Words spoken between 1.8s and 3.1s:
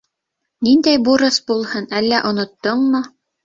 әллә оноттоңмо?